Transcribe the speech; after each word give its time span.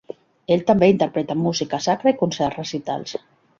Ell 0.55 0.63
també 0.69 0.89
interpreta 0.91 1.37
música 1.43 1.81
sacra 1.89 2.15
i 2.17 2.19
concerts 2.25 2.61
recitals. 2.65 3.17